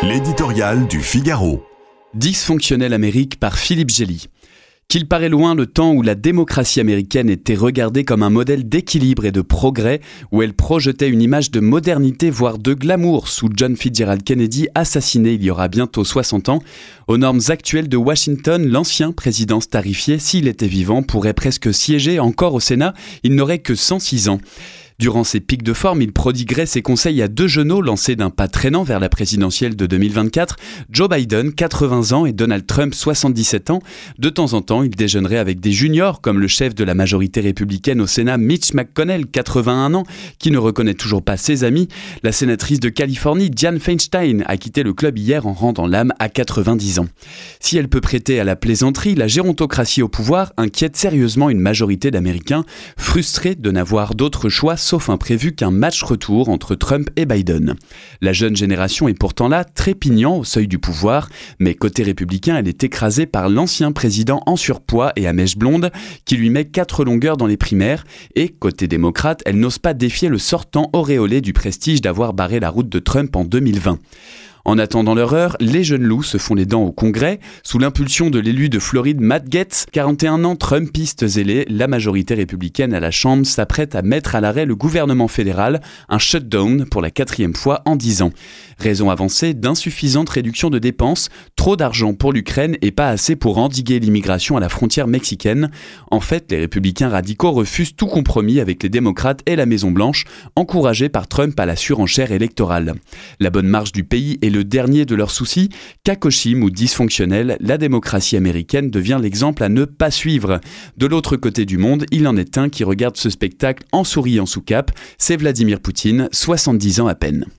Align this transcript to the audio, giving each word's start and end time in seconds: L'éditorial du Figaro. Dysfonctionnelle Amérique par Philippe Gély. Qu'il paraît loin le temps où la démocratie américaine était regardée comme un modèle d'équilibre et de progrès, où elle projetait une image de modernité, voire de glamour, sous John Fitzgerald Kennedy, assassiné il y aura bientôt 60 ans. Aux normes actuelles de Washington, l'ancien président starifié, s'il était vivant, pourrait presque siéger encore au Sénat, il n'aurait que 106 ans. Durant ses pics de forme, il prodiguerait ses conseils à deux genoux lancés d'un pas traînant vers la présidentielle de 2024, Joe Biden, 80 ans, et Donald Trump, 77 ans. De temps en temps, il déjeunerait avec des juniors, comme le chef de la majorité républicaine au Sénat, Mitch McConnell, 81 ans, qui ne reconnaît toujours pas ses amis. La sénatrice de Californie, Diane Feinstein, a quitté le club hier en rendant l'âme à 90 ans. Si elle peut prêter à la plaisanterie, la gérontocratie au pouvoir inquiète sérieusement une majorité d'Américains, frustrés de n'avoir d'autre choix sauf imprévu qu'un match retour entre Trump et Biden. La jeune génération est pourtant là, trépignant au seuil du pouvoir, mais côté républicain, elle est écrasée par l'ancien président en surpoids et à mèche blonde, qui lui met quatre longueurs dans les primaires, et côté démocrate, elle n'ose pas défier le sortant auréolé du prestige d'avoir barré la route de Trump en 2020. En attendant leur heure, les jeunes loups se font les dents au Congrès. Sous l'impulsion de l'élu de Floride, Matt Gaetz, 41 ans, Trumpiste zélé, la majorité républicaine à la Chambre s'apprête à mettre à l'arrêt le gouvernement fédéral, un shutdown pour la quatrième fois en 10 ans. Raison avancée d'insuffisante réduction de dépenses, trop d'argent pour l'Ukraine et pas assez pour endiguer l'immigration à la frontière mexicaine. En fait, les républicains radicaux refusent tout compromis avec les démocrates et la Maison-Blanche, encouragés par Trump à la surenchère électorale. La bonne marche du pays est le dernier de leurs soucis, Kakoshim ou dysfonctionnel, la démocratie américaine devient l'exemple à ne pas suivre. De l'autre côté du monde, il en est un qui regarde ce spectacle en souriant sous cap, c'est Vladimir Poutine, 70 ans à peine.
L'éditorial 0.00 0.86
du 0.86 1.00
Figaro. 1.00 1.64
Dysfonctionnelle 2.14 2.94
Amérique 2.94 3.40
par 3.40 3.58
Philippe 3.58 3.90
Gély. 3.90 4.28
Qu'il 4.86 5.08
paraît 5.08 5.28
loin 5.28 5.56
le 5.56 5.66
temps 5.66 5.92
où 5.92 6.02
la 6.02 6.14
démocratie 6.14 6.78
américaine 6.78 7.28
était 7.28 7.56
regardée 7.56 8.04
comme 8.04 8.22
un 8.22 8.30
modèle 8.30 8.68
d'équilibre 8.68 9.24
et 9.24 9.32
de 9.32 9.40
progrès, 9.40 10.00
où 10.30 10.40
elle 10.40 10.54
projetait 10.54 11.08
une 11.08 11.20
image 11.20 11.50
de 11.50 11.58
modernité, 11.58 12.30
voire 12.30 12.58
de 12.58 12.74
glamour, 12.74 13.26
sous 13.26 13.50
John 13.52 13.76
Fitzgerald 13.76 14.22
Kennedy, 14.22 14.68
assassiné 14.76 15.32
il 15.32 15.42
y 15.42 15.50
aura 15.50 15.66
bientôt 15.66 16.04
60 16.04 16.48
ans. 16.48 16.62
Aux 17.08 17.18
normes 17.18 17.42
actuelles 17.48 17.88
de 17.88 17.96
Washington, 17.96 18.68
l'ancien 18.68 19.10
président 19.10 19.60
starifié, 19.60 20.20
s'il 20.20 20.46
était 20.46 20.68
vivant, 20.68 21.02
pourrait 21.02 21.34
presque 21.34 21.74
siéger 21.74 22.20
encore 22.20 22.54
au 22.54 22.60
Sénat, 22.60 22.94
il 23.24 23.34
n'aurait 23.34 23.58
que 23.58 23.74
106 23.74 24.28
ans. 24.28 24.38
Durant 25.00 25.22
ses 25.22 25.38
pics 25.38 25.62
de 25.62 25.74
forme, 25.74 26.02
il 26.02 26.12
prodiguerait 26.12 26.66
ses 26.66 26.82
conseils 26.82 27.22
à 27.22 27.28
deux 27.28 27.46
genoux 27.46 27.82
lancés 27.82 28.16
d'un 28.16 28.30
pas 28.30 28.48
traînant 28.48 28.82
vers 28.82 28.98
la 28.98 29.08
présidentielle 29.08 29.76
de 29.76 29.86
2024, 29.86 30.56
Joe 30.90 31.08
Biden, 31.08 31.52
80 31.52 32.10
ans, 32.16 32.26
et 32.26 32.32
Donald 32.32 32.66
Trump, 32.66 32.92
77 32.92 33.70
ans. 33.70 33.78
De 34.18 34.28
temps 34.28 34.54
en 34.54 34.60
temps, 34.60 34.82
il 34.82 34.90
déjeunerait 34.90 35.38
avec 35.38 35.60
des 35.60 35.70
juniors, 35.70 36.20
comme 36.20 36.40
le 36.40 36.48
chef 36.48 36.74
de 36.74 36.82
la 36.82 36.96
majorité 36.96 37.40
républicaine 37.40 38.00
au 38.00 38.08
Sénat, 38.08 38.38
Mitch 38.38 38.74
McConnell, 38.74 39.28
81 39.28 39.94
ans, 39.94 40.02
qui 40.40 40.50
ne 40.50 40.58
reconnaît 40.58 40.94
toujours 40.94 41.22
pas 41.22 41.36
ses 41.36 41.62
amis. 41.62 41.86
La 42.24 42.32
sénatrice 42.32 42.80
de 42.80 42.88
Californie, 42.88 43.50
Diane 43.50 43.78
Feinstein, 43.78 44.42
a 44.48 44.56
quitté 44.56 44.82
le 44.82 44.94
club 44.94 45.16
hier 45.16 45.46
en 45.46 45.52
rendant 45.52 45.86
l'âme 45.86 46.12
à 46.18 46.28
90 46.28 46.98
ans. 46.98 47.08
Si 47.60 47.76
elle 47.76 47.88
peut 47.88 48.00
prêter 48.00 48.40
à 48.40 48.44
la 48.44 48.56
plaisanterie, 48.56 49.14
la 49.14 49.28
gérontocratie 49.28 50.02
au 50.02 50.08
pouvoir 50.08 50.52
inquiète 50.56 50.96
sérieusement 50.96 51.50
une 51.50 51.60
majorité 51.60 52.10
d'Américains, 52.10 52.64
frustrés 52.96 53.54
de 53.54 53.70
n'avoir 53.70 54.16
d'autre 54.16 54.48
choix 54.48 54.76
sauf 54.88 55.10
imprévu 55.10 55.52
qu'un 55.52 55.70
match 55.70 56.02
retour 56.02 56.48
entre 56.48 56.74
Trump 56.74 57.10
et 57.16 57.26
Biden. 57.26 57.74
La 58.22 58.32
jeune 58.32 58.56
génération 58.56 59.06
est 59.06 59.18
pourtant 59.18 59.48
là, 59.48 59.62
trépignant 59.64 60.38
au 60.38 60.44
seuil 60.44 60.66
du 60.66 60.78
pouvoir, 60.78 61.28
mais 61.58 61.74
côté 61.74 62.02
républicain, 62.02 62.56
elle 62.56 62.68
est 62.68 62.84
écrasée 62.84 63.26
par 63.26 63.50
l'ancien 63.50 63.92
président 63.92 64.42
en 64.46 64.56
surpoids 64.56 65.12
et 65.16 65.26
à 65.26 65.34
mèche 65.34 65.58
blonde, 65.58 65.92
qui 66.24 66.36
lui 66.36 66.48
met 66.48 66.64
quatre 66.64 67.04
longueurs 67.04 67.36
dans 67.36 67.46
les 67.46 67.58
primaires, 67.58 68.04
et 68.34 68.48
côté 68.48 68.88
démocrate, 68.88 69.42
elle 69.44 69.60
n'ose 69.60 69.78
pas 69.78 69.92
défier 69.92 70.30
le 70.30 70.38
sortant 70.38 70.88
auréolé 70.94 71.42
du 71.42 71.52
prestige 71.52 72.00
d'avoir 72.00 72.32
barré 72.32 72.58
la 72.58 72.70
route 72.70 72.88
de 72.88 72.98
Trump 72.98 73.36
en 73.36 73.44
2020. 73.44 73.98
En 74.68 74.76
attendant 74.76 75.14
leur 75.14 75.32
heure, 75.32 75.56
les 75.60 75.82
jeunes 75.82 76.02
loups 76.02 76.22
se 76.22 76.36
font 76.36 76.54
les 76.54 76.66
dents 76.66 76.82
au 76.82 76.92
Congrès. 76.92 77.40
Sous 77.62 77.78
l'impulsion 77.78 78.28
de 78.28 78.38
l'élu 78.38 78.68
de 78.68 78.78
Floride, 78.78 79.18
Matt 79.18 79.48
Gaetz, 79.48 79.86
41 79.92 80.44
ans, 80.44 80.56
Trumpiste 80.56 81.26
zélé, 81.26 81.64
la 81.70 81.86
majorité 81.86 82.34
républicaine 82.34 82.92
à 82.92 83.00
la 83.00 83.10
Chambre 83.10 83.46
s'apprête 83.46 83.94
à 83.94 84.02
mettre 84.02 84.34
à 84.34 84.42
l'arrêt 84.42 84.66
le 84.66 84.76
gouvernement 84.76 85.26
fédéral, 85.26 85.80
un 86.10 86.18
shutdown 86.18 86.84
pour 86.84 87.00
la 87.00 87.10
quatrième 87.10 87.54
fois 87.54 87.80
en 87.86 87.96
10 87.96 88.20
ans. 88.20 88.30
Raison 88.78 89.08
avancée 89.08 89.54
d'insuffisante 89.54 90.28
réduction 90.28 90.68
de 90.68 90.78
dépenses, 90.78 91.30
trop 91.56 91.74
d'argent 91.74 92.12
pour 92.12 92.34
l'Ukraine 92.34 92.76
et 92.82 92.90
pas 92.90 93.08
assez 93.08 93.36
pour 93.36 93.56
endiguer 93.56 93.98
l'immigration 94.00 94.58
à 94.58 94.60
la 94.60 94.68
frontière 94.68 95.06
mexicaine. 95.06 95.70
En 96.10 96.20
fait, 96.20 96.44
les 96.50 96.58
républicains 96.58 97.08
radicaux 97.08 97.52
refusent 97.52 97.96
tout 97.96 98.06
compromis 98.06 98.60
avec 98.60 98.82
les 98.82 98.90
démocrates 98.90 99.40
et 99.46 99.56
la 99.56 99.64
Maison-Blanche, 99.64 100.26
encouragés 100.56 101.08
par 101.08 101.26
Trump 101.26 101.58
à 101.58 101.64
la 101.64 101.74
surenchère 101.74 102.32
électorale. 102.32 102.96
La 103.40 103.48
bonne 103.48 103.66
marche 103.66 103.92
du 103.92 104.04
pays 104.04 104.38
est 104.42 104.50
le 104.50 104.57
dernier 104.64 105.04
de 105.04 105.14
leurs 105.14 105.30
soucis, 105.30 105.70
Kakoshim 106.04 106.62
ou 106.62 106.70
dysfonctionnel, 106.70 107.56
la 107.60 107.78
démocratie 107.78 108.36
américaine 108.36 108.90
devient 108.90 109.18
l'exemple 109.20 109.64
à 109.64 109.68
ne 109.68 109.84
pas 109.84 110.10
suivre. 110.10 110.60
De 110.96 111.06
l'autre 111.06 111.36
côté 111.36 111.64
du 111.64 111.78
monde, 111.78 112.06
il 112.12 112.28
en 112.28 112.36
est 112.36 112.56
un 112.58 112.68
qui 112.68 112.84
regarde 112.84 113.16
ce 113.16 113.30
spectacle 113.30 113.84
en 113.92 114.04
souriant 114.04 114.46
sous 114.46 114.62
cap, 114.62 114.92
c'est 115.18 115.36
Vladimir 115.36 115.80
Poutine, 115.80 116.28
70 116.32 117.00
ans 117.00 117.08
à 117.08 117.14
peine. 117.14 117.48